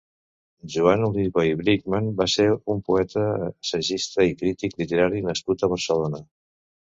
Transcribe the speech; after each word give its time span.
Joan 0.75 1.01
Oliva 1.07 1.43
i 1.49 1.51
Bridgman 1.59 2.07
va 2.21 2.27
ser 2.35 2.45
un 2.75 2.81
poeta, 2.87 3.27
assagista 3.49 4.27
i 4.31 4.35
crític 4.41 4.75
literari 4.83 5.21
nascut 5.27 5.61
a 5.61 5.69
Barcelona. 5.75 6.23